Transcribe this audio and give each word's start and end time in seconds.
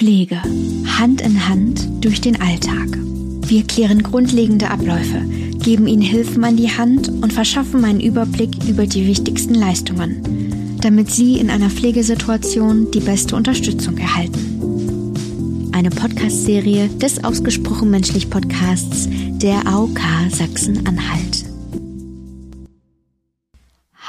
Pflege. 0.00 0.40
Hand 0.98 1.20
in 1.20 1.46
Hand 1.46 1.86
durch 2.00 2.22
den 2.22 2.40
Alltag. 2.40 2.88
Wir 3.46 3.64
klären 3.64 4.02
grundlegende 4.02 4.70
Abläufe, 4.70 5.20
geben 5.62 5.86
Ihnen 5.86 6.00
Hilfen 6.00 6.42
an 6.42 6.56
die 6.56 6.70
Hand 6.70 7.10
und 7.10 7.34
verschaffen 7.34 7.84
einen 7.84 8.00
Überblick 8.00 8.48
über 8.66 8.86
die 8.86 9.06
wichtigsten 9.06 9.52
Leistungen, 9.52 10.78
damit 10.80 11.10
Sie 11.10 11.38
in 11.38 11.50
einer 11.50 11.68
Pflegesituation 11.68 12.90
die 12.92 13.00
beste 13.00 13.36
Unterstützung 13.36 13.98
erhalten. 13.98 15.12
Eine 15.72 15.90
Podcast-Serie 15.90 16.88
des 16.88 17.22
Ausgesprochen 17.22 17.90
Menschlich 17.90 18.30
Podcasts 18.30 19.06
der 19.10 19.66
AOK 19.66 20.00
Sachsen-Anhalt. 20.30 21.49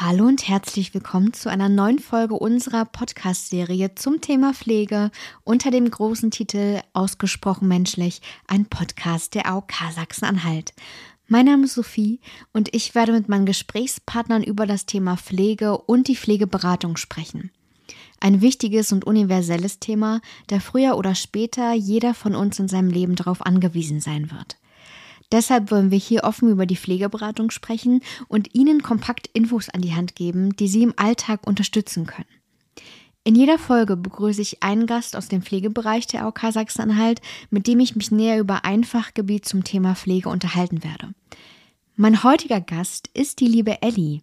Hallo 0.04 0.25
und 0.25 0.47
herzlich 0.47 0.95
willkommen 0.95 1.31
zu 1.31 1.47
einer 1.47 1.70
neuen 1.70 1.99
Folge 1.99 2.34
unserer 2.34 2.86
Podcast-Serie 2.86 3.93
zum 3.93 4.20
Thema 4.20 4.52
Pflege 4.52 5.11
unter 5.43 5.70
dem 5.70 5.88
großen 5.88 6.31
Titel 6.31 6.81
Ausgesprochen 6.93 7.67
menschlich, 7.67 8.20
ein 8.48 8.66
Podcast 8.66 9.35
der 9.35 9.45
AOK 9.45 9.71
Sachsen-Anhalt. 9.93 10.73
Mein 11.27 11.45
Name 11.45 11.66
ist 11.66 11.76
Sophie 11.76 12.20
und 12.52 12.73
ich 12.73 12.95
werde 12.95 13.12
mit 13.12 13.29
meinen 13.29 13.45
Gesprächspartnern 13.45 14.41
über 14.41 14.66
das 14.66 14.88
Thema 14.88 15.17
Pflege 15.17 15.77
und 15.77 16.07
die 16.07 16.15
Pflegeberatung 16.15 16.98
sprechen. 16.98 17.52
Ein 18.20 18.41
wichtiges 18.41 18.91
und 18.91 19.05
universelles 19.05 19.77
Thema, 19.77 20.20
da 20.48 20.59
früher 20.59 20.98
oder 20.98 21.13
später 21.13 21.73
jeder 21.73 22.15
von 22.15 22.34
uns 22.34 22.57
in 22.57 22.68
seinem 22.68 22.90
Leben 22.90 23.15
darauf 23.15 23.45
angewiesen 23.45 23.99
sein 23.99 24.31
wird. 24.31 24.57
Deshalb 25.31 25.71
wollen 25.71 25.91
wir 25.91 25.98
hier 25.98 26.23
offen 26.23 26.49
über 26.49 26.66
die 26.66 26.76
Pflegeberatung 26.76 27.52
sprechen 27.52 28.02
und 28.27 28.53
Ihnen 28.53 28.84
kompakt 28.84 29.27
Infos 29.34 29.70
an 29.70 29.81
die 29.81 29.95
Hand 29.95 30.16
geben, 30.16 30.55
die 30.55 30.67
Sie 30.67 30.84
im 30.84 30.94
Alltag 30.98 31.48
unterstützen 31.48 32.05
können. 32.05 32.27
In 33.23 33.35
jeder 33.35 33.59
Folge 33.59 33.98
begrüße 33.98 34.41
ich 34.41 34.63
einen 34.63 34.88
Gast 34.88 35.16
aus 35.16 35.27
dem 35.27 35.44
Pflegebereich 35.44 36.07
der 36.07 36.23
AOK 36.23 36.40
Sachsen-Anhalt, 36.52 37.21
mit 37.52 37.67
dem 37.67 37.80
ich 37.80 37.95
mich 37.95 38.09
näher 38.09 38.40
über 38.40 38.66
ein 38.66 38.84
Fachgebiet 38.84 39.45
zum 39.45 39.63
Thema 39.63 39.96
Pflege 39.96 40.27
unterhalten 40.27 40.84
werde. 40.84 41.13
Mein 41.96 42.24
heutiger 42.24 42.62
Gast 42.62 43.09
ist 43.13 43.40
die 43.40 43.48
liebe 43.48 43.84
Ellie. 43.84 44.21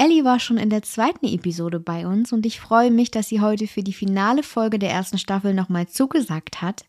Ellie 0.00 0.24
war 0.24 0.38
schon 0.38 0.58
in 0.58 0.70
der 0.70 0.82
zweiten 0.82 1.26
Episode 1.26 1.80
bei 1.80 2.06
uns 2.06 2.32
und 2.32 2.46
ich 2.46 2.60
freue 2.60 2.92
mich, 2.92 3.10
dass 3.10 3.28
sie 3.28 3.40
heute 3.40 3.66
für 3.66 3.82
die 3.82 3.92
finale 3.92 4.44
Folge 4.44 4.78
der 4.78 4.90
ersten 4.90 5.18
Staffel 5.18 5.54
nochmal 5.54 5.88
zugesagt 5.88 6.62
hat. 6.62 6.84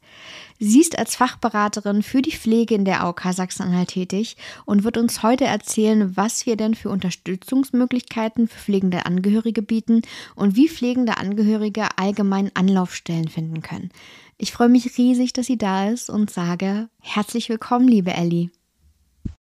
Sie 0.59 0.79
ist 0.79 0.95
als 0.95 1.15
Fachberaterin 1.15 2.03
für 2.03 2.21
die 2.21 2.35
Pflege 2.35 2.75
in 2.75 2.85
der 2.85 3.01
AOK 3.01 3.23
Sachsen-Anhalt 3.31 3.89
tätig 3.89 4.37
und 4.65 4.83
wird 4.83 4.97
uns 4.97 5.23
heute 5.23 5.45
erzählen, 5.45 6.15
was 6.17 6.45
wir 6.45 6.55
denn 6.55 6.75
für 6.75 6.89
Unterstützungsmöglichkeiten 6.89 8.47
für 8.47 8.59
pflegende 8.59 9.07
Angehörige 9.07 9.63
bieten 9.63 10.03
und 10.35 10.55
wie 10.55 10.69
pflegende 10.69 11.17
Angehörige 11.17 11.87
allgemein 11.97 12.51
Anlaufstellen 12.53 13.27
finden 13.27 13.63
können. 13.63 13.89
Ich 14.37 14.51
freue 14.51 14.69
mich 14.69 14.99
riesig, 14.99 15.33
dass 15.33 15.47
sie 15.47 15.57
da 15.57 15.89
ist 15.89 16.11
und 16.11 16.29
sage 16.29 16.89
herzlich 17.01 17.49
willkommen, 17.49 17.87
liebe 17.87 18.13
Ellie. 18.13 18.51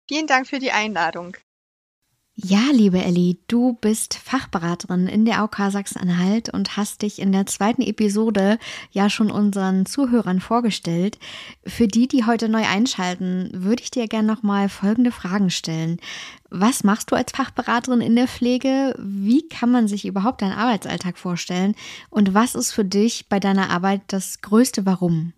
Vielen 0.06 0.26
Dank 0.26 0.46
für 0.46 0.58
die 0.58 0.70
Einladung. 0.70 1.34
Ja, 2.36 2.62
liebe 2.72 3.00
Elli, 3.00 3.38
du 3.46 3.74
bist 3.74 4.14
Fachberaterin 4.14 5.06
in 5.06 5.24
der 5.24 5.38
AOK 5.38 5.70
Sachsen-Anhalt 5.70 6.48
und 6.48 6.76
hast 6.76 7.02
dich 7.02 7.20
in 7.20 7.30
der 7.30 7.46
zweiten 7.46 7.80
Episode 7.80 8.58
ja 8.90 9.08
schon 9.08 9.30
unseren 9.30 9.86
Zuhörern 9.86 10.40
vorgestellt. 10.40 11.20
Für 11.64 11.86
die, 11.86 12.08
die 12.08 12.24
heute 12.24 12.48
neu 12.48 12.64
einschalten, 12.66 13.50
würde 13.54 13.84
ich 13.84 13.92
dir 13.92 14.08
gerne 14.08 14.26
nochmal 14.26 14.68
folgende 14.68 15.12
Fragen 15.12 15.48
stellen. 15.48 16.00
Was 16.50 16.82
machst 16.82 17.12
du 17.12 17.14
als 17.14 17.30
Fachberaterin 17.30 18.00
in 18.00 18.16
der 18.16 18.26
Pflege? 18.26 18.96
Wie 18.98 19.46
kann 19.46 19.70
man 19.70 19.86
sich 19.86 20.04
überhaupt 20.04 20.42
deinen 20.42 20.58
Arbeitsalltag 20.58 21.18
vorstellen? 21.18 21.76
Und 22.10 22.34
was 22.34 22.56
ist 22.56 22.72
für 22.72 22.84
dich 22.84 23.28
bei 23.28 23.38
deiner 23.38 23.70
Arbeit 23.70 24.00
das 24.08 24.40
größte 24.40 24.84
Warum? 24.84 25.34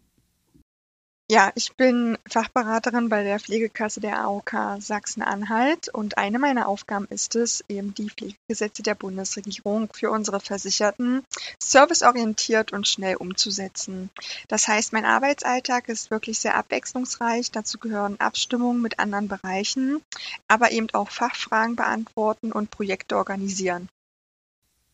Ja, 1.29 1.51
ich 1.57 1.75
bin 1.75 2.17
Fachberaterin 2.29 3.09
bei 3.09 3.25
der 3.25 3.41
Pflegekasse 3.41 3.99
der 3.99 4.21
AOK 4.21 4.77
Sachsen-Anhalt 4.79 5.89
und 5.89 6.19
eine 6.19 6.39
meiner 6.39 6.69
Aufgaben 6.69 7.09
ist 7.11 7.35
es, 7.35 7.65
eben 7.67 7.93
die 7.95 8.11
Pflegegesetze 8.11 8.85
der 8.85 8.95
Bundesregierung 8.95 9.89
für 9.93 10.13
unsere 10.13 10.39
Versicherten 10.39 11.25
serviceorientiert 11.61 12.73
und 12.73 12.87
schnell 12.87 13.17
umzusetzen. 13.17 14.09
Das 14.47 14.69
heißt, 14.69 14.93
mein 14.93 15.05
Arbeitsalltag 15.05 15.89
ist 15.89 16.13
wirklich 16.13 16.39
sehr 16.39 16.55
abwechslungsreich. 16.55 17.51
Dazu 17.51 17.79
gehören 17.79 18.21
Abstimmungen 18.21 18.81
mit 18.81 19.01
anderen 19.01 19.27
Bereichen, 19.27 20.01
aber 20.47 20.71
eben 20.71 20.91
auch 20.93 21.11
Fachfragen 21.11 21.75
beantworten 21.75 22.53
und 22.53 22.71
Projekte 22.71 23.17
organisieren. 23.17 23.89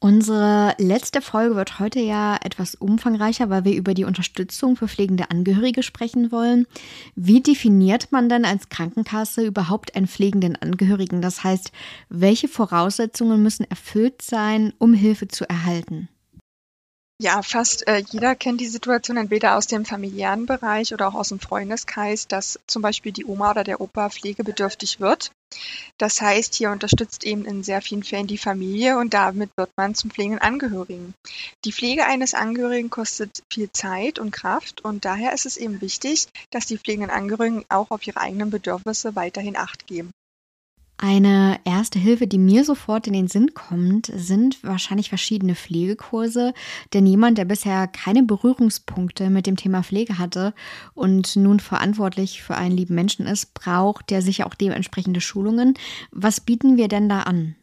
Unsere 0.03 0.75
letzte 0.79 1.23
Folge 1.23 1.55
wird 1.55 1.79
heute 1.79 2.01
ja 2.01 2.37
etwas 2.43 2.75
umfangreicher, 2.75 3.51
weil 3.51 3.65
wir 3.65 3.77
über 3.77 3.95
die 3.95 4.03
Unterstützung 4.03 4.75
für 4.75 4.89
pflegende 4.89 5.31
Angehörige 5.31 5.85
sprechen 5.85 6.33
wollen. 6.33 6.67
Wie 7.15 7.41
definiert 7.41 8.11
man 8.11 8.29
denn 8.29 8.45
als 8.45 8.69
Krankenkasse 8.69 9.47
überhaupt 9.47 9.95
einen 9.95 10.09
pflegenden 10.09 10.57
Angehörigen? 10.57 11.23
Das 11.23 11.45
heißt, 11.45 11.71
welche 12.09 12.49
Voraussetzungen 12.49 13.45
müssen 13.45 13.63
erfüllt 13.63 14.23
sein, 14.23 14.73
um 14.79 14.93
Hilfe 14.93 15.29
zu 15.29 15.49
erhalten? 15.49 16.09
Ja, 17.21 17.43
fast 17.43 17.87
äh, 17.87 18.03
jeder 18.11 18.35
kennt 18.35 18.61
die 18.61 18.67
Situation 18.67 19.17
entweder 19.17 19.57
aus 19.57 19.67
dem 19.67 19.85
familiären 19.85 20.47
Bereich 20.47 20.93
oder 20.93 21.07
auch 21.07 21.15
aus 21.15 21.29
dem 21.29 21.39
Freundeskreis, 21.39 22.27
dass 22.27 22.59
zum 22.67 22.83
Beispiel 22.83 23.13
die 23.13 23.25
Oma 23.25 23.53
oder 23.53 23.63
der 23.63 23.81
Opa 23.81 24.11
pflegebedürftig 24.11 24.99
wird. 24.99 25.31
Das 25.99 26.21
heißt, 26.21 26.55
hier 26.55 26.71
unterstützt 26.71 27.25
eben 27.25 27.45
in 27.45 27.63
sehr 27.63 27.83
vielen 27.83 28.03
Fällen 28.03 28.27
die 28.27 28.39
Familie 28.39 28.99
und 28.99 29.15
damit 29.15 29.51
wird 29.57 29.71
man 29.77 29.95
zum 29.95 30.11
pflegenden 30.11 30.41
Angehörigen. 30.41 31.15
Die 31.65 31.73
Pflege 31.73 32.07
eines 32.07 32.35
Angehörigen 32.35 32.91
kostet 32.91 33.43
viel 33.53 33.71
Zeit 33.71 34.19
und 34.19 34.31
Kraft 34.31 34.85
und 34.85 35.05
daher 35.05 35.33
ist 35.33 35.47
es 35.47 35.57
eben 35.57 35.81
wichtig, 35.81 36.27
dass 36.51 36.67
die 36.67 36.79
pflegenden 36.79 37.11
Angehörigen 37.11 37.65
auch 37.69 37.91
auf 37.91 38.07
ihre 38.07 38.21
eigenen 38.21 38.51
Bedürfnisse 38.51 39.15
weiterhin 39.15 39.57
Acht 39.57 39.87
geben. 39.87 40.11
Eine 41.05 41.59
erste 41.65 41.99
Hilfe, 41.99 42.29
die 42.29 42.39
mir 42.39 42.65
sofort 42.65 43.09
in 43.09 43.13
den 43.13 43.27
Sinn 43.27 43.55
kommt, 43.55 44.13
sind 44.15 44.63
wahrscheinlich 44.63 45.09
verschiedene 45.09 45.57
Pflegekurse. 45.57 46.55
Denn 46.93 47.07
jemand, 47.07 47.39
der 47.39 47.45
bisher 47.45 47.89
keine 47.89 48.23
Berührungspunkte 48.23 49.29
mit 49.29 49.49
dem 49.49 49.57
Thema 49.57 49.83
Pflege 49.83 50.19
hatte 50.19 50.55
und 50.95 51.35
nun 51.35 51.59
verantwortlich 51.59 52.41
für 52.45 52.55
einen 52.55 52.77
lieben 52.77 52.95
Menschen 52.95 53.27
ist, 53.27 53.53
braucht 53.53 54.11
der 54.11 54.23
sicher 54.23 54.47
auch 54.47 54.55
dementsprechende 54.55 55.21
Schulungen. 55.21 55.75
Was 56.13 56.39
bieten 56.39 56.77
wir 56.77 56.87
denn 56.87 57.09
da 57.09 57.23
an? 57.23 57.57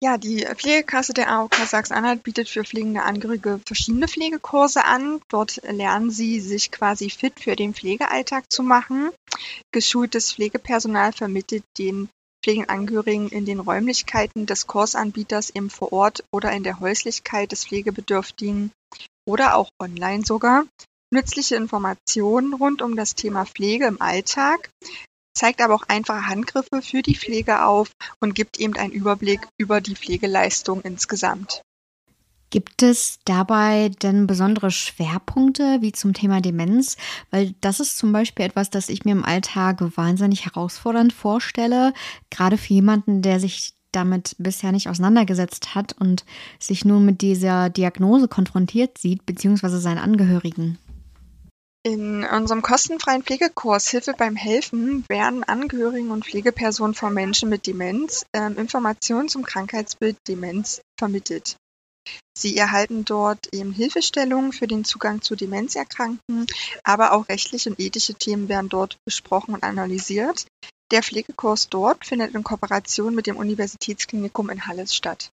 Ja, 0.00 0.16
die 0.16 0.46
Pflegekasse 0.54 1.12
der 1.12 1.32
AOK 1.32 1.56
Sachsen-Anhalt 1.56 2.22
bietet 2.22 2.48
für 2.48 2.62
pflegende 2.62 3.02
Angehörige 3.02 3.60
verschiedene 3.66 4.06
Pflegekurse 4.06 4.84
an. 4.84 5.20
Dort 5.28 5.60
lernen 5.68 6.12
sie, 6.12 6.38
sich 6.38 6.70
quasi 6.70 7.10
fit 7.10 7.40
für 7.40 7.56
den 7.56 7.74
Pflegealltag 7.74 8.44
zu 8.52 8.62
machen. 8.62 9.10
Geschultes 9.72 10.32
Pflegepersonal 10.32 11.12
vermittelt 11.12 11.64
den 11.76 12.08
Pflegeangehörigen 12.42 13.28
in 13.28 13.44
den 13.44 13.60
Räumlichkeiten 13.60 14.46
des 14.46 14.66
Kursanbieters 14.66 15.50
im 15.50 15.70
vor 15.70 15.92
Ort 15.92 16.24
oder 16.32 16.52
in 16.52 16.62
der 16.62 16.80
Häuslichkeit 16.80 17.52
des 17.52 17.66
Pflegebedürftigen 17.66 18.72
oder 19.26 19.56
auch 19.56 19.70
online 19.78 20.24
sogar 20.24 20.64
nützliche 21.12 21.56
Informationen 21.56 22.54
rund 22.54 22.82
um 22.82 22.96
das 22.96 23.14
Thema 23.14 23.44
Pflege 23.44 23.86
im 23.86 24.00
Alltag, 24.00 24.70
zeigt 25.36 25.60
aber 25.60 25.74
auch 25.74 25.84
einfache 25.88 26.26
Handgriffe 26.26 26.82
für 26.82 27.02
die 27.02 27.16
Pflege 27.16 27.64
auf 27.64 27.90
und 28.20 28.34
gibt 28.34 28.58
eben 28.58 28.76
einen 28.76 28.92
Überblick 28.92 29.46
über 29.58 29.80
die 29.80 29.96
Pflegeleistung 29.96 30.80
insgesamt. 30.82 31.62
Gibt 32.50 32.82
es 32.82 33.20
dabei 33.24 33.90
denn 34.02 34.26
besondere 34.26 34.72
Schwerpunkte 34.72 35.78
wie 35.80 35.92
zum 35.92 36.14
Thema 36.14 36.40
Demenz? 36.40 36.96
Weil 37.30 37.54
das 37.60 37.78
ist 37.78 37.96
zum 37.96 38.12
Beispiel 38.12 38.44
etwas, 38.44 38.70
das 38.70 38.88
ich 38.88 39.04
mir 39.04 39.12
im 39.12 39.24
Alltag 39.24 39.80
wahnsinnig 39.96 40.46
herausfordernd 40.46 41.12
vorstelle, 41.12 41.94
gerade 42.28 42.58
für 42.58 42.74
jemanden, 42.74 43.22
der 43.22 43.38
sich 43.38 43.74
damit 43.92 44.34
bisher 44.38 44.72
nicht 44.72 44.88
auseinandergesetzt 44.88 45.74
hat 45.74 45.94
und 45.98 46.24
sich 46.58 46.84
nun 46.84 47.04
mit 47.04 47.22
dieser 47.22 47.70
Diagnose 47.70 48.28
konfrontiert 48.28 48.98
sieht, 48.98 49.26
beziehungsweise 49.26 49.78
seinen 49.78 49.98
Angehörigen. 49.98 50.78
In 51.82 52.24
unserem 52.24 52.60
kostenfreien 52.60 53.22
Pflegekurs 53.22 53.88
Hilfe 53.88 54.12
beim 54.12 54.36
Helfen 54.36 55.04
werden 55.08 55.44
Angehörigen 55.44 56.10
und 56.10 56.26
Pflegepersonen 56.26 56.94
von 56.94 57.14
Menschen 57.14 57.48
mit 57.48 57.66
Demenz 57.66 58.26
äh, 58.32 58.52
Informationen 58.52 59.28
zum 59.28 59.44
Krankheitsbild 59.44 60.18
Demenz 60.28 60.82
vermittelt. 60.98 61.56
Sie 62.36 62.56
erhalten 62.56 63.04
dort 63.04 63.52
eben 63.52 63.72
Hilfestellungen 63.72 64.52
für 64.52 64.66
den 64.66 64.84
Zugang 64.84 65.20
zu 65.20 65.36
Demenzerkrankten, 65.36 66.46
aber 66.84 67.12
auch 67.12 67.28
rechtliche 67.28 67.70
und 67.70 67.80
ethische 67.80 68.14
Themen 68.14 68.48
werden 68.48 68.68
dort 68.68 68.96
besprochen 69.04 69.54
und 69.54 69.62
analysiert. 69.62 70.46
Der 70.90 71.02
Pflegekurs 71.02 71.68
dort 71.68 72.06
findet 72.06 72.34
in 72.34 72.42
Kooperation 72.42 73.14
mit 73.14 73.26
dem 73.26 73.36
Universitätsklinikum 73.36 74.50
in 74.50 74.66
Halle 74.66 74.86
statt. 74.86 75.30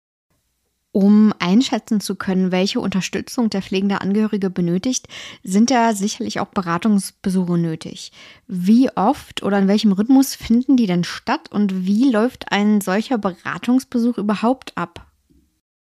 Um 0.93 1.33
einschätzen 1.39 2.01
zu 2.01 2.17
können, 2.17 2.51
welche 2.51 2.81
Unterstützung 2.81 3.49
der 3.49 3.63
pflegende 3.63 4.01
Angehörige 4.01 4.51
benötigt, 4.51 5.07
sind 5.45 5.71
da 5.71 5.95
sicherlich 5.95 6.41
auch 6.41 6.49
Beratungsbesuche 6.49 7.57
nötig. 7.57 8.11
Wie 8.49 8.91
oft 8.97 9.45
oder 9.45 9.59
in 9.61 9.69
welchem 9.69 9.93
Rhythmus 9.93 10.35
finden 10.35 10.77
die 10.77 10.87
denn 10.87 11.05
statt 11.05 11.51
und 11.53 11.87
wie 11.87 12.11
läuft 12.11 12.51
ein 12.51 12.81
solcher 12.81 13.19
Beratungsbesuch 13.19 14.19
überhaupt 14.19 14.77
ab? 14.77 15.10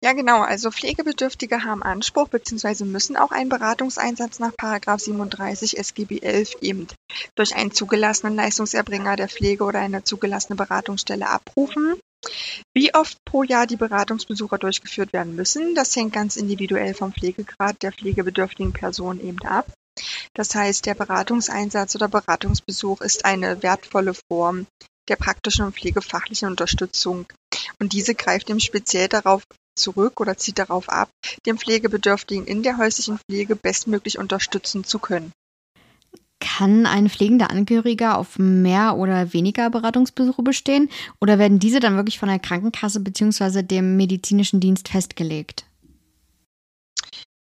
Ja, 0.04 0.14
genau. 0.14 0.42
Also 0.42 0.70
Pflegebedürftige 0.70 1.64
haben 1.64 1.82
Anspruch 1.82 2.28
bzw. 2.30 2.86
müssen 2.86 3.18
auch 3.18 3.32
einen 3.32 3.50
Beratungseinsatz 3.50 4.40
nach 4.40 4.54
37 4.98 5.78
SGB 5.78 6.20
11 6.20 6.58
eben 6.62 6.88
durch 7.36 7.56
einen 7.56 7.72
zugelassenen 7.72 8.36
Leistungserbringer 8.36 9.16
der 9.16 9.28
Pflege 9.28 9.64
oder 9.64 9.80
eine 9.80 10.04
zugelassene 10.04 10.56
Beratungsstelle 10.56 11.28
abrufen. 11.28 12.00
Wie 12.76 12.94
oft 12.94 13.18
pro 13.26 13.44
Jahr 13.44 13.66
die 13.66 13.76
Beratungsbesuche 13.76 14.60
durchgeführt 14.60 15.14
werden 15.14 15.36
müssen, 15.36 15.74
das 15.74 15.96
hängt 15.96 16.14
ganz 16.14 16.36
individuell 16.36 16.94
vom 16.94 17.14
Pflegegrad 17.14 17.82
der 17.82 17.92
pflegebedürftigen 17.92 18.74
Person 18.74 19.20
eben 19.20 19.42
ab. 19.44 19.72
Das 20.36 20.54
heißt, 20.54 20.86
der 20.86 20.94
Beratungseinsatz 20.94 21.96
oder 21.96 22.08
Beratungsbesuch 22.08 23.02
ist 23.02 23.26
eine 23.26 23.64
wertvolle 23.64 24.14
Form 24.30 24.68
der 25.10 25.16
praktischen 25.16 25.66
und 25.66 25.76
pflegefachlichen 25.76 26.50
Unterstützung. 26.50 27.26
Und 27.80 27.94
diese 27.94 28.14
greift 28.14 28.50
eben 28.50 28.60
speziell 28.60 29.08
darauf 29.08 29.44
zurück 29.78 30.20
oder 30.20 30.38
zieht 30.38 30.60
darauf 30.60 30.90
ab, 30.90 31.10
den 31.46 31.58
Pflegebedürftigen 31.58 32.46
in 32.46 32.64
der 32.64 32.78
häuslichen 32.78 33.20
Pflege 33.20 33.56
bestmöglich 33.56 34.18
unterstützen 34.18 34.84
zu 34.84 35.00
können. 35.00 35.32
Kann 36.40 36.86
ein 36.86 37.10
pflegender 37.10 37.50
Angehöriger 37.50 38.18
auf 38.18 38.38
mehr 38.38 38.98
oder 38.98 39.34
weniger 39.34 39.70
Beratungsbesuche 39.70 40.44
bestehen 40.44 40.90
oder 41.20 41.40
werden 41.40 41.60
diese 41.60 41.80
dann 41.80 41.96
wirklich 41.96 42.20
von 42.20 42.30
der 42.30 42.40
Krankenkasse 42.40 43.00
bzw. 43.00 43.64
dem 43.64 43.98
medizinischen 43.98 44.60
Dienst 44.60 44.90
festgelegt? 44.90 45.67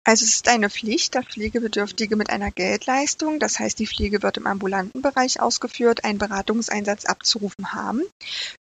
Also 0.07 0.23
es 0.23 0.35
ist 0.35 0.47
eine 0.47 0.69
Pflicht, 0.69 1.15
dass 1.15 1.25
Pflegebedürftige 1.25 2.15
mit 2.15 2.29
einer 2.29 2.51
Geldleistung, 2.51 3.39
das 3.39 3.57
heißt 3.57 3.79
die 3.79 3.87
Pflege 3.87 4.21
wird 4.21 4.37
im 4.37 4.45
ambulanten 4.45 5.01
Bereich 5.01 5.41
ausgeführt, 5.41 6.03
einen 6.03 6.19
Beratungseinsatz 6.19 7.05
abzurufen 7.05 7.73
haben. 7.73 8.03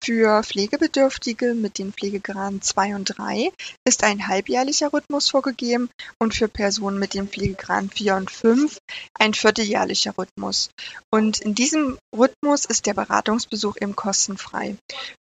Für 0.02 0.42
Pflegebedürftige 0.42 1.54
mit 1.54 1.78
den 1.78 1.92
Pflegegraden 1.92 2.62
2 2.62 2.94
und 2.94 3.18
3 3.18 3.50
ist 3.84 4.04
ein 4.04 4.28
halbjährlicher 4.28 4.92
Rhythmus 4.92 5.28
vorgegeben 5.28 5.90
und 6.18 6.34
für 6.34 6.48
Personen 6.48 6.98
mit 6.98 7.12
den 7.12 7.28
Pflegegraden 7.28 7.90
4 7.90 8.14
und 8.14 8.30
5 8.30 8.78
ein 9.18 9.34
vierteljährlicher 9.34 10.14
Rhythmus. 10.16 10.70
Und 11.10 11.40
in 11.40 11.54
diesem 11.54 11.98
Rhythmus 12.16 12.66
ist 12.66 12.86
der 12.86 12.94
Beratungsbesuch 12.94 13.76
eben 13.80 13.96
kostenfrei. 13.96 14.76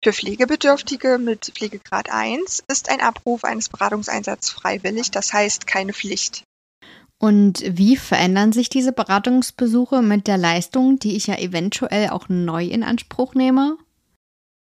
Für 0.04 0.12
Pflegebedürftige 0.12 1.18
mit 1.18 1.52
Pflegegrad 1.56 2.10
1 2.10 2.62
ist 2.70 2.90
ein 2.90 3.00
Abruf 3.00 3.44
eines 3.44 3.68
Beratungseinsatzes 3.68 4.50
freiwillig, 4.50 5.10
das 5.10 5.32
heißt 5.32 5.66
keine 5.66 5.92
Pflicht. 6.04 6.44
Und 7.18 7.62
wie 7.66 7.96
verändern 7.96 8.52
sich 8.52 8.68
diese 8.68 8.92
Beratungsbesuche 8.92 10.02
mit 10.02 10.26
der 10.26 10.36
Leistung, 10.36 10.98
die 10.98 11.16
ich 11.16 11.26
ja 11.26 11.38
eventuell 11.38 12.10
auch 12.10 12.28
neu 12.28 12.64
in 12.64 12.82
Anspruch 12.82 13.34
nehme? 13.34 13.78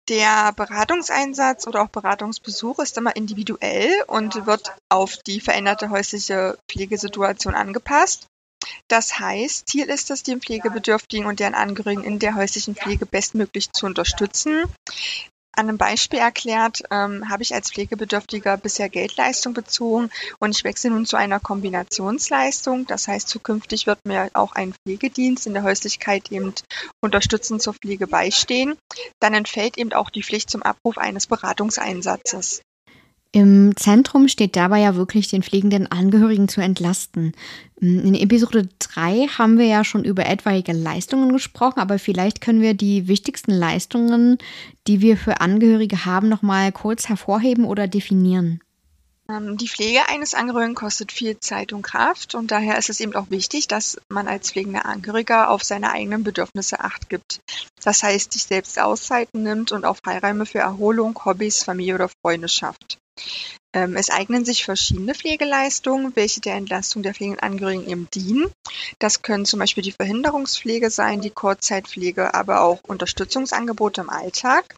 Der 0.09 0.51
Beratungseinsatz 0.53 1.65
oder 1.65 1.81
auch 1.81 1.89
Beratungsbesuch 1.89 2.79
ist 2.79 2.97
immer 2.97 3.15
individuell 3.15 3.89
und 4.07 4.45
wird 4.45 4.73
auf 4.89 5.17
die 5.25 5.39
veränderte 5.39 5.89
häusliche 5.89 6.57
Pflegesituation 6.69 7.55
angepasst. 7.55 8.27
Das 8.87 9.19
heißt, 9.19 9.67
Ziel 9.67 9.85
ist 9.85 10.11
es, 10.11 10.21
den 10.21 10.41
Pflegebedürftigen 10.41 11.25
und 11.25 11.39
deren 11.39 11.55
Angehörigen 11.55 12.03
in 12.03 12.19
der 12.19 12.35
häuslichen 12.35 12.75
Pflege 12.75 13.05
bestmöglich 13.05 13.71
zu 13.71 13.85
unterstützen. 13.87 14.65
An 15.53 15.68
einem 15.68 15.77
Beispiel 15.77 16.19
erklärt, 16.19 16.83
ähm, 16.92 17.30
habe 17.30 17.44
ich 17.44 17.53
als 17.53 17.71
Pflegebedürftiger 17.71 18.56
bisher 18.57 18.88
Geldleistung 18.88 19.53
bezogen 19.53 20.09
und 20.39 20.56
ich 20.56 20.63
wechsle 20.63 20.92
nun 20.92 21.06
zu 21.06 21.18
einer 21.18 21.42
Kombinationsleistung. 21.42 22.88
Das 22.88 23.07
heißt, 23.07 23.27
zukünftig 23.27 23.86
wird 23.86 24.00
mir 24.06 24.30
auch 24.33 24.53
ein 24.53 24.74
Pflegedienst 24.74 25.48
in 25.48 25.53
der 25.53 25.63
Häuslichkeit 25.63 26.31
eben 26.31 26.53
unterstützend 27.01 27.62
zur 27.62 27.74
Pflege 27.74 28.07
beistehen. 28.07 28.77
Dann 29.19 29.33
entfällt 29.33 29.77
eben 29.77 29.92
auch 29.92 30.09
die 30.09 30.24
Pflicht 30.24 30.50
zum 30.50 30.63
Abruf 30.63 30.98
eines 30.98 31.27
Beratungseinsatzes. 31.27 32.62
Im 33.33 33.78
Zentrum 33.78 34.28
steht 34.28 34.57
dabei 34.57 34.81
ja 34.81 34.95
wirklich, 34.95 35.30
den 35.30 35.42
pflegenden 35.42 35.89
Angehörigen 35.89 36.50
zu 36.50 36.60
entlasten. 36.60 37.31
In 37.80 38.13
Episode 38.13 38.68
3 38.80 39.28
haben 39.38 39.57
wir 39.57 39.68
ja 39.68 39.86
schon 39.86 40.04
über 40.04 40.25
etwaige 40.25 40.74
Leistungen 40.74 41.31
gesprochen, 41.31 41.80
aber 41.80 41.98
vielleicht 41.98 42.42
können 42.42 42.62
wir 42.62 42.74
die 42.74 43.07
wichtigsten 43.07 43.51
Leistungen, 43.51 44.38
die 44.86 45.00
wir 45.00 45.16
für 45.16 45.39
Angehörige 45.39 46.06
haben, 46.06 46.28
nochmal 46.28 46.74
kurz 46.74 47.07
hervorheben 47.07 47.63
oder 47.63 47.88
definieren. 47.88 48.60
Ähm, 49.30 49.56
die 49.56 49.69
Pflege 49.69 50.10
eines 50.10 50.33
Angehörigen 50.33 50.75
kostet 50.75 51.13
viel 51.13 51.39
Zeit 51.39 51.72
und 51.72 51.83
Kraft 51.83 52.36
und 52.36 52.51
daher 52.51 52.78
ist 52.78 52.89
es 52.89 53.00
eben 53.00 53.16
auch 53.16 53.30
wichtig, 53.30 53.69
dass 53.69 54.00
man 54.10 54.28
als 54.28 54.51
pflegender 54.51 54.86
Angehöriger 54.86 55.50
auf 55.50 55.63
seine 55.63 55.92
eigenen 55.92 56.24
Bedürfnisse 56.24 56.81
acht 56.81 57.07
gibt. 57.10 57.39
Das 57.83 58.04
heißt, 58.04 58.33
sich 58.33 58.44
selbst 58.44 58.78
Auszeiten 58.78 59.44
nimmt 59.44 59.72
und 59.72 59.86
auch 59.86 59.98
Freiräume 59.98 60.45
für 60.45 60.60
Erholung, 60.60 61.18
Hobbys, 61.24 61.63
Familie 61.63 61.95
oder 61.95 62.10
Freunde 62.10 62.50
schafft. 62.50 63.00
Ähm, 63.73 63.95
es 63.95 64.09
eignen 64.09 64.44
sich 64.44 64.65
verschiedene 64.65 65.15
Pflegeleistungen, 65.15 66.15
welche 66.15 66.41
der 66.41 66.56
Entlastung 66.56 67.03
der 67.03 67.13
pflegenden 67.13 67.41
Angehörigen 67.41 67.88
eben 67.88 68.07
dienen. 68.13 68.51
Das 69.00 69.21
können 69.21 69.45
zum 69.45 69.59
Beispiel 69.59 69.83
die 69.83 69.94
Verhinderungspflege 69.94 70.89
sein, 70.89 71.21
die 71.21 71.29
Kurzzeitpflege, 71.29 72.33
aber 72.33 72.62
auch 72.62 72.83
Unterstützungsangebote 72.83 74.01
im 74.01 74.09
Alltag. 74.09 74.75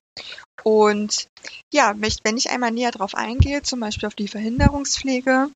Und 0.63 1.27
ja, 1.73 1.95
wenn 1.97 2.37
ich 2.37 2.51
einmal 2.51 2.71
näher 2.71 2.91
darauf 2.91 3.15
eingehe, 3.15 3.63
zum 3.63 3.79
Beispiel 3.79 4.07
auf 4.07 4.15
die 4.15 4.27
Verhinderungspflege, 4.27 5.49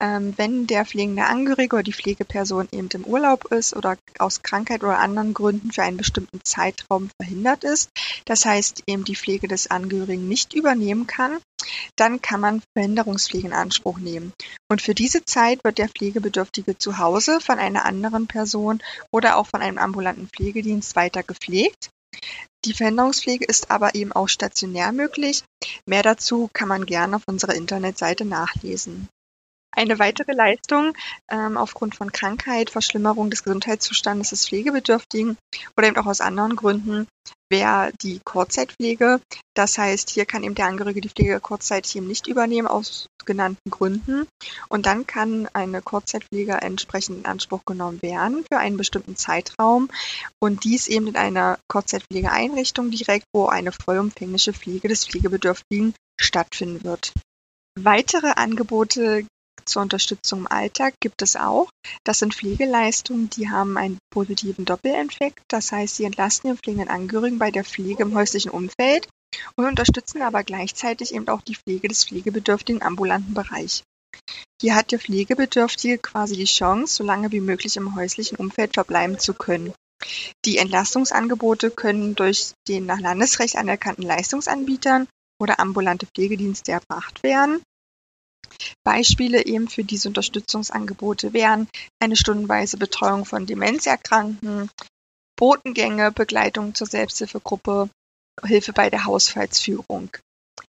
ähm, 0.00 0.34
wenn 0.36 0.66
der 0.66 0.84
pflegende 0.84 1.24
Angehörige 1.24 1.76
oder 1.76 1.82
die 1.82 1.92
Pflegeperson 1.92 2.68
eben 2.70 2.88
im 2.92 3.04
Urlaub 3.04 3.46
ist 3.52 3.74
oder 3.74 3.96
aus 4.18 4.42
Krankheit 4.42 4.82
oder 4.82 4.98
anderen 4.98 5.34
Gründen 5.34 5.72
für 5.72 5.82
einen 5.82 5.96
bestimmten 5.96 6.40
Zeitraum 6.44 7.10
verhindert 7.20 7.64
ist, 7.64 7.90
das 8.24 8.44
heißt 8.44 8.84
eben 8.86 9.04
die 9.04 9.16
Pflege 9.16 9.48
des 9.48 9.70
Angehörigen 9.70 10.28
nicht 10.28 10.54
übernehmen 10.54 11.06
kann, 11.06 11.38
dann 11.96 12.22
kann 12.22 12.40
man 12.40 12.62
Verhinderungspflege 12.76 13.48
in 13.48 13.52
Anspruch 13.52 13.98
nehmen. 13.98 14.32
Und 14.70 14.82
für 14.82 14.94
diese 14.94 15.24
Zeit 15.24 15.64
wird 15.64 15.78
der 15.78 15.88
Pflegebedürftige 15.88 16.78
zu 16.78 16.98
Hause 16.98 17.40
von 17.40 17.58
einer 17.58 17.84
anderen 17.84 18.26
Person 18.26 18.82
oder 19.12 19.36
auch 19.36 19.46
von 19.46 19.62
einem 19.62 19.78
ambulanten 19.78 20.28
Pflegedienst 20.28 20.94
weiter 20.96 21.22
gepflegt. 21.22 21.90
Die 22.64 22.74
Verhinderungspflege 22.74 23.44
ist 23.44 23.70
aber 23.70 23.94
eben 23.94 24.12
auch 24.12 24.28
stationär 24.28 24.92
möglich. 24.92 25.44
Mehr 25.86 26.02
dazu 26.02 26.48
kann 26.52 26.68
man 26.68 26.86
gerne 26.86 27.16
auf 27.16 27.22
unserer 27.26 27.54
Internetseite 27.54 28.24
nachlesen. 28.24 29.08
Eine 29.70 29.98
weitere 29.98 30.32
Leistung 30.32 30.94
ähm, 31.30 31.56
aufgrund 31.56 31.94
von 31.94 32.10
Krankheit, 32.10 32.70
Verschlimmerung 32.70 33.30
des 33.30 33.44
Gesundheitszustandes 33.44 34.30
des 34.30 34.46
Pflegebedürftigen 34.46 35.36
oder 35.76 35.88
eben 35.88 35.96
auch 35.96 36.06
aus 36.06 36.20
anderen 36.20 36.56
Gründen 36.56 37.06
wäre 37.50 37.92
die 38.02 38.20
Kurzzeitpflege. 38.24 39.20
Das 39.54 39.78
heißt, 39.78 40.10
hier 40.10 40.26
kann 40.26 40.42
eben 40.42 40.54
der 40.54 40.66
Angehörige 40.66 41.00
die 41.00 41.08
Pflege 41.08 41.40
kurzzeitig 41.40 41.96
eben 41.96 42.06
nicht 42.06 42.26
übernehmen 42.26 42.68
aus 42.68 43.06
genannten 43.24 43.70
Gründen. 43.70 44.26
Und 44.68 44.86
dann 44.86 45.06
kann 45.06 45.48
eine 45.52 45.82
Kurzzeitpflege 45.82 46.54
entsprechend 46.54 47.18
in 47.18 47.26
Anspruch 47.26 47.64
genommen 47.64 48.00
werden 48.02 48.44
für 48.50 48.58
einen 48.58 48.76
bestimmten 48.76 49.16
Zeitraum. 49.16 49.88
Und 50.40 50.64
dies 50.64 50.88
eben 50.88 51.06
in 51.06 51.16
einer 51.16 51.58
Kurzzeitpflegeeinrichtung 51.68 52.90
direkt, 52.90 53.26
wo 53.32 53.46
eine 53.46 53.72
vollumfängliche 53.72 54.52
Pflege 54.52 54.88
des 54.88 55.06
Pflegebedürftigen 55.06 55.94
stattfinden 56.20 56.84
wird. 56.84 57.12
Weitere 57.78 58.32
Angebote 58.32 59.24
zur 59.64 59.82
Unterstützung 59.82 60.40
im 60.40 60.46
Alltag 60.46 60.94
gibt 61.00 61.22
es 61.22 61.36
auch. 61.36 61.68
Das 62.04 62.18
sind 62.18 62.34
Pflegeleistungen, 62.34 63.30
die 63.30 63.50
haben 63.50 63.76
einen 63.76 63.98
positiven 64.10 64.64
Doppeleffekt. 64.64 65.40
Das 65.48 65.72
heißt, 65.72 65.96
sie 65.96 66.04
entlasten 66.04 66.50
den 66.50 66.58
pflegenden 66.58 66.90
Angehörigen 66.90 67.38
bei 67.38 67.50
der 67.50 67.64
Pflege 67.64 68.02
im 68.02 68.14
häuslichen 68.14 68.50
Umfeld 68.50 69.08
und 69.56 69.64
unterstützen 69.66 70.22
aber 70.22 70.44
gleichzeitig 70.44 71.14
eben 71.14 71.28
auch 71.28 71.42
die 71.42 71.56
Pflege 71.56 71.88
des 71.88 72.04
pflegebedürftigen 72.04 72.82
ambulanten 72.82 73.34
Bereich. 73.34 73.82
Hier 74.60 74.74
hat 74.74 74.90
der 74.90 74.98
Pflegebedürftige 74.98 75.98
quasi 75.98 76.36
die 76.36 76.44
Chance, 76.44 76.94
so 76.94 77.04
lange 77.04 77.30
wie 77.30 77.40
möglich 77.40 77.76
im 77.76 77.94
häuslichen 77.94 78.36
Umfeld 78.36 78.74
verbleiben 78.74 79.18
zu 79.18 79.34
können. 79.34 79.72
Die 80.44 80.58
Entlastungsangebote 80.58 81.70
können 81.70 82.14
durch 82.14 82.52
den 82.66 82.86
nach 82.86 83.00
Landesrecht 83.00 83.56
anerkannten 83.56 84.02
Leistungsanbietern 84.02 85.06
oder 85.40 85.60
ambulante 85.60 86.06
Pflegedienste 86.06 86.72
erbracht 86.72 87.22
werden. 87.22 87.62
Beispiele 88.84 89.44
eben 89.44 89.68
für 89.68 89.84
diese 89.84 90.08
Unterstützungsangebote 90.08 91.32
wären 91.32 91.68
eine 92.00 92.16
stundenweise 92.16 92.76
Betreuung 92.76 93.24
von 93.24 93.46
Demenzerkrankten, 93.46 94.70
Botengänge, 95.36 96.10
Begleitung 96.10 96.74
zur 96.74 96.86
Selbsthilfegruppe, 96.86 97.90
Hilfe 98.44 98.72
bei 98.72 98.90
der 98.90 99.04
Haushaltsführung. 99.04 100.10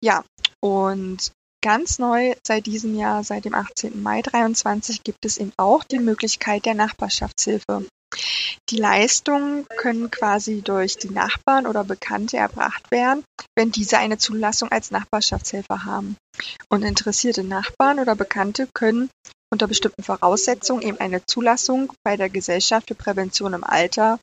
Ja, 0.01 0.23
und 0.61 1.31
ganz 1.61 1.97
neu 1.99 2.35
seit 2.45 2.65
diesem 2.65 2.95
Jahr, 2.95 3.23
seit 3.23 3.45
dem 3.45 3.53
18. 3.53 4.01
Mai 4.01 4.21
2023, 4.21 5.03
gibt 5.03 5.25
es 5.25 5.37
eben 5.37 5.53
auch 5.57 5.83
die 5.83 5.99
Möglichkeit 5.99 6.65
der 6.65 6.75
Nachbarschaftshilfe. 6.75 7.85
Die 8.69 8.77
Leistungen 8.77 9.67
können 9.77 10.09
quasi 10.09 10.61
durch 10.61 10.97
die 10.97 11.09
Nachbarn 11.09 11.67
oder 11.67 11.83
Bekannte 11.83 12.37
erbracht 12.37 12.91
werden, 12.91 13.23
wenn 13.55 13.71
diese 13.71 13.97
eine 13.97 14.17
Zulassung 14.17 14.71
als 14.71 14.91
Nachbarschaftshelfer 14.91 15.85
haben. 15.85 16.15
Und 16.69 16.83
interessierte 16.83 17.43
Nachbarn 17.43 17.99
oder 17.99 18.15
Bekannte 18.15 18.67
können 18.73 19.09
unter 19.51 19.67
bestimmten 19.67 20.03
Voraussetzungen 20.03 20.81
eben 20.81 20.99
eine 20.99 21.25
Zulassung 21.25 21.93
bei 22.03 22.17
der 22.17 22.29
Gesellschaft 22.29 22.87
für 22.87 22.95
Prävention 22.95 23.53
im 23.53 23.63
Alter 23.63 24.19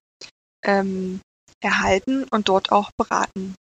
ähm, 0.64 1.20
erhalten 1.62 2.25
und 2.30 2.49
dort 2.49 2.73
auch 2.73 2.90
beraten 2.97 3.54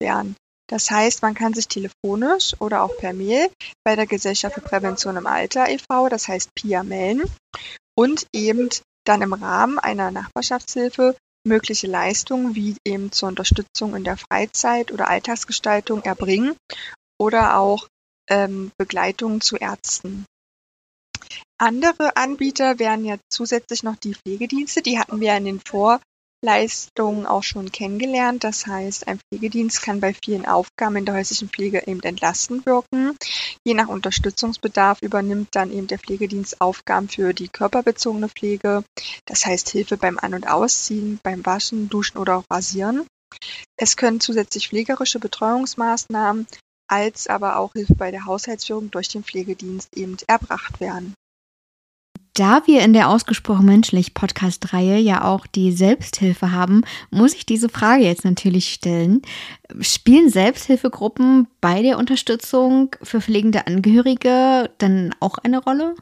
werden. 0.00 0.36
Das 0.68 0.90
heißt, 0.90 1.22
man 1.22 1.34
kann 1.34 1.54
sich 1.54 1.68
telefonisch 1.68 2.54
oder 2.58 2.82
auch 2.82 2.96
per 2.96 3.12
Mail 3.12 3.50
bei 3.84 3.96
der 3.96 4.06
Gesellschaft 4.06 4.54
für 4.54 4.60
Prävention 4.62 5.16
im 5.16 5.26
Alter 5.26 5.68
e.V., 5.68 6.08
das 6.08 6.26
heißt 6.26 6.54
PIA, 6.54 6.82
melden 6.82 7.22
und 7.96 8.26
eben 8.32 8.70
dann 9.04 9.22
im 9.22 9.32
Rahmen 9.32 9.78
einer 9.78 10.10
Nachbarschaftshilfe 10.10 11.16
mögliche 11.46 11.86
Leistungen 11.86 12.54
wie 12.54 12.76
eben 12.86 13.12
zur 13.12 13.28
Unterstützung 13.28 13.94
in 13.94 14.04
der 14.04 14.16
Freizeit 14.16 14.92
oder 14.92 15.08
Alltagsgestaltung 15.08 16.02
erbringen 16.02 16.56
oder 17.18 17.58
auch 17.58 17.88
ähm, 18.30 18.70
Begleitung 18.78 19.40
zu 19.40 19.56
Ärzten. 19.56 20.24
Andere 21.58 22.16
Anbieter 22.16 22.78
wären 22.78 23.04
ja 23.04 23.16
zusätzlich 23.30 23.82
noch 23.82 23.96
die 23.96 24.14
Pflegedienste, 24.14 24.82
die 24.82 24.98
hatten 24.98 25.20
wir 25.20 25.36
in 25.36 25.44
den 25.44 25.60
Vorleistungen 26.44 27.24
auch 27.24 27.42
schon 27.42 27.72
kennengelernt. 27.72 28.44
Das 28.44 28.66
heißt, 28.66 29.08
ein 29.08 29.18
Pflegedienst 29.18 29.80
kann 29.80 30.00
bei 30.00 30.12
vielen 30.12 30.44
Aufgaben 30.44 30.96
in 30.96 31.06
der 31.06 31.14
häuslichen 31.14 31.48
Pflege 31.48 31.82
eben 31.86 32.02
entlastend 32.02 32.66
wirken. 32.66 33.16
Je 33.64 33.72
nach 33.72 33.88
Unterstützungsbedarf 33.88 35.00
übernimmt 35.00 35.48
dann 35.52 35.72
eben 35.72 35.86
der 35.86 35.98
Pflegedienst 35.98 36.60
Aufgaben 36.60 37.08
für 37.08 37.32
die 37.32 37.48
körperbezogene 37.48 38.28
Pflege, 38.28 38.84
das 39.24 39.46
heißt 39.46 39.70
Hilfe 39.70 39.96
beim 39.96 40.18
An- 40.18 40.34
und 40.34 40.46
Ausziehen, 40.46 41.18
beim 41.22 41.46
Waschen, 41.46 41.88
Duschen 41.88 42.18
oder 42.18 42.36
auch 42.36 42.44
Rasieren. 42.50 43.06
Es 43.78 43.96
können 43.96 44.20
zusätzlich 44.20 44.68
pflegerische 44.68 45.20
Betreuungsmaßnahmen 45.20 46.46
als 46.88 47.26
aber 47.26 47.56
auch 47.56 47.72
Hilfe 47.72 47.94
bei 47.94 48.10
der 48.10 48.26
Haushaltsführung 48.26 48.90
durch 48.90 49.08
den 49.08 49.24
Pflegedienst 49.24 49.96
eben 49.96 50.18
erbracht 50.26 50.78
werden. 50.78 51.14
Da 52.36 52.66
wir 52.66 52.82
in 52.82 52.92
der 52.92 53.10
Ausgesprochen 53.10 53.66
Menschlich 53.66 54.12
Podcast-Reihe 54.12 54.98
ja 54.98 55.22
auch 55.22 55.46
die 55.46 55.70
Selbsthilfe 55.70 56.50
haben, 56.50 56.82
muss 57.12 57.32
ich 57.32 57.46
diese 57.46 57.68
Frage 57.68 58.02
jetzt 58.02 58.24
natürlich 58.24 58.72
stellen. 58.72 59.22
Spielen 59.80 60.30
Selbsthilfegruppen 60.30 61.46
bei 61.60 61.80
der 61.80 61.96
Unterstützung 61.96 62.96
für 63.00 63.20
pflegende 63.20 63.68
Angehörige 63.68 64.68
dann 64.78 65.14
auch 65.20 65.38
eine 65.38 65.62
Rolle? 65.62 65.94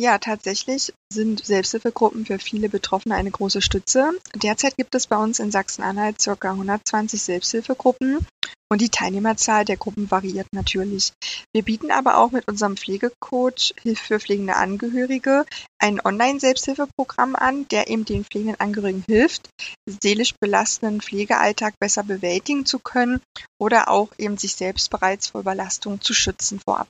Ja, 0.00 0.18
tatsächlich 0.18 0.92
sind 1.12 1.44
Selbsthilfegruppen 1.44 2.26
für 2.26 2.38
viele 2.38 2.68
Betroffene 2.68 3.16
eine 3.16 3.32
große 3.32 3.60
Stütze. 3.60 4.12
Derzeit 4.36 4.76
gibt 4.76 4.94
es 4.94 5.08
bei 5.08 5.16
uns 5.16 5.40
in 5.40 5.50
Sachsen-Anhalt 5.50 6.18
ca. 6.22 6.50
120 6.50 7.20
Selbsthilfegruppen 7.20 8.24
und 8.68 8.80
die 8.80 8.88
Teilnehmerzahl 8.88 9.64
der 9.64 9.76
Gruppen 9.76 10.10
variiert 10.10 10.48
natürlich. 10.52 11.12
Wir 11.54 11.62
bieten 11.62 11.90
aber 11.90 12.18
auch 12.18 12.32
mit 12.32 12.48
unserem 12.48 12.76
Pflegecoach 12.76 13.74
Hilfe 13.80 14.04
für 14.04 14.20
pflegende 14.20 14.56
Angehörige 14.56 15.44
ein 15.78 16.00
Online-Selbsthilfeprogramm 16.04 17.36
an, 17.36 17.66
der 17.68 17.88
eben 17.88 18.04
den 18.04 18.24
pflegenden 18.24 18.60
Angehörigen 18.60 19.04
hilft, 19.06 19.48
seelisch 19.86 20.34
belastenden 20.40 21.00
Pflegealltag 21.00 21.74
besser 21.78 22.02
bewältigen 22.02 22.66
zu 22.66 22.78
können 22.78 23.20
oder 23.58 23.90
auch 23.90 24.08
eben 24.18 24.36
sich 24.36 24.56
selbst 24.56 24.90
bereits 24.90 25.28
vor 25.28 25.42
Überlastung 25.42 26.00
zu 26.00 26.14
schützen 26.14 26.60
vorab. 26.64 26.88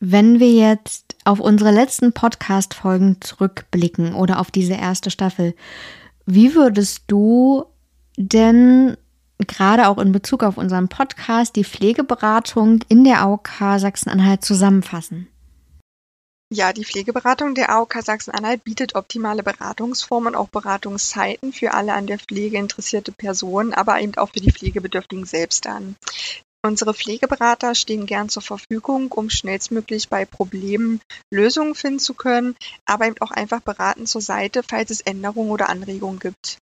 Wenn 0.00 0.40
wir 0.40 0.52
jetzt 0.52 1.16
auf 1.24 1.40
unsere 1.40 1.70
letzten 1.70 2.12
Podcast-Folgen 2.12 3.20
zurückblicken 3.20 4.14
oder 4.14 4.40
auf 4.40 4.50
diese 4.50 4.74
erste 4.74 5.10
Staffel, 5.10 5.54
wie 6.26 6.54
würdest 6.54 7.04
du 7.06 7.64
denn 8.16 8.96
gerade 9.38 9.88
auch 9.88 9.98
in 9.98 10.12
Bezug 10.12 10.42
auf 10.42 10.56
unseren 10.56 10.88
Podcast 10.88 11.56
die 11.56 11.64
Pflegeberatung 11.64 12.80
in 12.88 13.04
der 13.04 13.20
AOK 13.20 13.78
Sachsen-Anhalt 13.78 14.44
zusammenfassen? 14.44 15.28
Ja, 16.52 16.72
die 16.72 16.84
Pflegeberatung 16.84 17.54
der 17.54 17.70
AOK 17.70 18.02
Sachsen-Anhalt 18.02 18.62
bietet 18.64 18.94
optimale 18.94 19.42
Beratungsformen 19.42 20.28
und 20.28 20.36
auch 20.36 20.48
Beratungszeiten 20.48 21.52
für 21.52 21.74
alle 21.74 21.94
an 21.94 22.06
der 22.06 22.18
Pflege 22.18 22.58
interessierte 22.58 23.12
Personen, 23.12 23.74
aber 23.74 24.00
eben 24.00 24.14
auch 24.16 24.30
für 24.30 24.40
die 24.40 24.52
Pflegebedürftigen 24.52 25.24
selbst 25.24 25.66
an. 25.66 25.96
Unsere 26.64 26.94
Pflegeberater 26.94 27.74
stehen 27.74 28.06
gern 28.06 28.28
zur 28.28 28.42
Verfügung, 28.42 29.12
um 29.12 29.28
schnellstmöglich 29.28 30.08
bei 30.08 30.24
Problemen 30.24 31.00
Lösungen 31.30 31.74
finden 31.74 31.98
zu 31.98 32.14
können, 32.14 32.56
aber 32.86 33.06
eben 33.06 33.20
auch 33.20 33.32
einfach 33.32 33.60
beraten 33.60 34.06
zur 34.06 34.22
Seite, 34.22 34.62
falls 34.62 34.90
es 34.90 35.02
Änderungen 35.02 35.50
oder 35.50 35.68
Anregungen 35.68 36.20
gibt. 36.20 36.58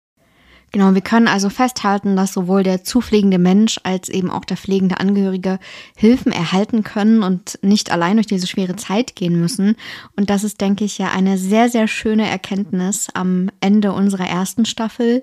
Genau, 0.73 0.95
wir 0.95 1.03
können 1.03 1.29
also 1.29 1.51
festhalten, 1.51 2.17
dass 2.17 2.33
sowohl 2.33 2.63
der 2.63 2.83
zupflegende 2.83 3.39
Mensch 3.39 3.79
als 3.83 4.09
eben 4.09 4.31
auch 4.31 4.47
der 4.47 4.57
pflegende 4.57 4.99
Angehörige 4.99 5.59
Hilfen 5.95 6.33
erhalten 6.33 6.83
können 6.83 7.23
und 7.23 7.59
nicht 7.61 7.93
allein 7.93 8.17
durch 8.17 8.27
diese 8.27 8.47
schwere 8.47 8.75
Zeit 8.77 9.15
gehen 9.15 9.39
müssen. 9.39 9.77
Und 10.17 10.31
das 10.31 10.45
ist, 10.45 10.63
denke 10.63 10.85
ich, 10.85 10.97
ja 10.97 11.11
eine 11.11 11.37
sehr, 11.37 11.69
sehr 11.69 11.89
schöne 11.89 12.27
Erkenntnis 12.27 13.09
am 13.13 13.51
Ende 13.61 13.93
unserer 13.93 14.27
ersten 14.27 14.65
Staffel. 14.65 15.23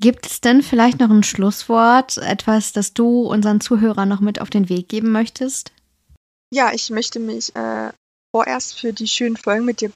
Gibt 0.00 0.24
es 0.24 0.40
denn 0.40 0.62
vielleicht 0.62 0.98
noch 0.98 1.10
ein 1.10 1.24
Schlusswort, 1.24 2.16
etwas, 2.16 2.72
das 2.72 2.94
du 2.94 3.26
unseren 3.26 3.60
Zuhörern 3.60 4.08
noch 4.08 4.20
mit 4.20 4.40
auf 4.40 4.48
den 4.48 4.70
Weg 4.70 4.88
geben 4.88 5.12
möchtest? 5.12 5.72
Ja, 6.50 6.72
ich 6.72 6.88
möchte 6.88 7.20
mich 7.20 7.54
äh, 7.54 7.90
vorerst 8.34 8.80
für 8.80 8.94
die 8.94 9.08
schönen 9.08 9.36
Folgen 9.36 9.66
mit 9.66 9.82
dir 9.82 9.90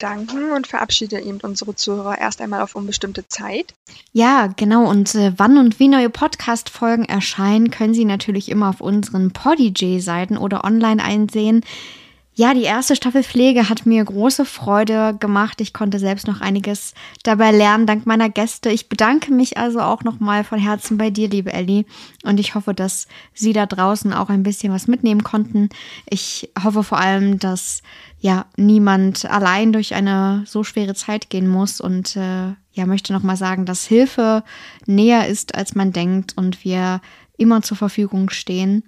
bedanken 0.00 0.52
und 0.52 0.66
verabschiede 0.66 1.20
eben 1.20 1.40
unsere 1.42 1.76
Zuhörer 1.76 2.18
erst 2.18 2.40
einmal 2.40 2.62
auf 2.62 2.74
unbestimmte 2.74 3.28
Zeit. 3.28 3.74
Ja, 4.12 4.48
genau. 4.56 4.88
Und 4.88 5.14
äh, 5.14 5.32
wann 5.36 5.58
und 5.58 5.78
wie 5.78 5.88
neue 5.88 6.10
Podcast-Folgen 6.10 7.04
erscheinen, 7.04 7.70
können 7.70 7.94
Sie 7.94 8.06
natürlich 8.06 8.48
immer 8.48 8.70
auf 8.70 8.80
unseren 8.80 9.30
Podijay-Seiten 9.32 10.38
oder 10.38 10.64
online 10.64 11.04
einsehen. 11.04 11.64
Ja, 12.40 12.54
die 12.54 12.62
erste 12.62 12.96
Staffel 12.96 13.22
Pflege 13.22 13.68
hat 13.68 13.84
mir 13.84 14.02
große 14.02 14.46
Freude 14.46 15.14
gemacht. 15.20 15.60
Ich 15.60 15.74
konnte 15.74 15.98
selbst 15.98 16.26
noch 16.26 16.40
einiges 16.40 16.94
dabei 17.22 17.50
lernen, 17.50 17.84
dank 17.84 18.06
meiner 18.06 18.30
Gäste. 18.30 18.70
Ich 18.70 18.88
bedanke 18.88 19.30
mich 19.30 19.58
also 19.58 19.80
auch 19.80 20.04
nochmal 20.04 20.42
von 20.42 20.58
Herzen 20.58 20.96
bei 20.96 21.10
dir, 21.10 21.28
liebe 21.28 21.52
Ellie. 21.52 21.84
Und 22.24 22.40
ich 22.40 22.54
hoffe, 22.54 22.72
dass 22.72 23.08
Sie 23.34 23.52
da 23.52 23.66
draußen 23.66 24.14
auch 24.14 24.30
ein 24.30 24.42
bisschen 24.42 24.72
was 24.72 24.86
mitnehmen 24.86 25.22
konnten. 25.22 25.68
Ich 26.08 26.50
hoffe 26.64 26.82
vor 26.82 26.98
allem, 26.98 27.38
dass 27.38 27.82
ja 28.20 28.46
niemand 28.56 29.26
allein 29.26 29.74
durch 29.74 29.94
eine 29.94 30.42
so 30.46 30.64
schwere 30.64 30.94
Zeit 30.94 31.28
gehen 31.28 31.46
muss 31.46 31.78
und 31.78 32.16
äh, 32.16 32.54
ja, 32.72 32.86
möchte 32.86 33.12
nochmal 33.12 33.36
sagen, 33.36 33.66
dass 33.66 33.84
Hilfe 33.84 34.44
näher 34.86 35.28
ist, 35.28 35.54
als 35.56 35.74
man 35.74 35.92
denkt 35.92 36.38
und 36.38 36.64
wir 36.64 37.02
immer 37.36 37.60
zur 37.60 37.76
Verfügung 37.76 38.30
stehen. 38.30 38.82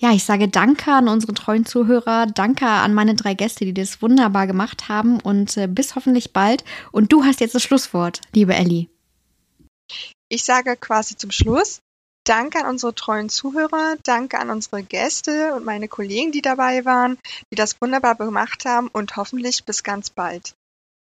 Ja, 0.00 0.12
ich 0.12 0.24
sage 0.24 0.48
Danke 0.48 0.92
an 0.92 1.08
unsere 1.08 1.34
treuen 1.34 1.66
Zuhörer, 1.66 2.24
danke 2.24 2.66
an 2.66 2.94
meine 2.94 3.14
drei 3.14 3.34
Gäste, 3.34 3.66
die 3.66 3.74
das 3.74 4.00
wunderbar 4.00 4.46
gemacht 4.46 4.88
haben 4.88 5.20
und 5.20 5.58
äh, 5.58 5.66
bis 5.66 5.94
hoffentlich 5.94 6.32
bald. 6.32 6.64
Und 6.90 7.12
du 7.12 7.22
hast 7.24 7.40
jetzt 7.40 7.54
das 7.54 7.62
Schlusswort, 7.62 8.22
liebe 8.32 8.54
Ellie. 8.54 8.88
Ich 10.30 10.42
sage 10.44 10.74
quasi 10.76 11.16
zum 11.16 11.30
Schluss, 11.30 11.80
danke 12.24 12.60
an 12.60 12.70
unsere 12.70 12.94
treuen 12.94 13.28
Zuhörer, 13.28 13.96
danke 14.02 14.38
an 14.38 14.48
unsere 14.48 14.82
Gäste 14.82 15.52
und 15.54 15.66
meine 15.66 15.86
Kollegen, 15.86 16.32
die 16.32 16.40
dabei 16.40 16.86
waren, 16.86 17.18
die 17.52 17.56
das 17.56 17.78
wunderbar 17.82 18.14
gemacht 18.14 18.64
haben 18.64 18.88
und 18.88 19.16
hoffentlich 19.16 19.64
bis 19.64 19.82
ganz 19.82 20.08
bald. 20.08 20.54